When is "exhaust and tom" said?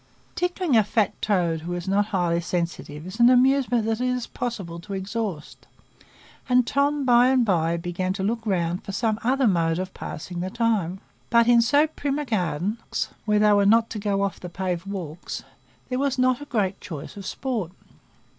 4.95-7.05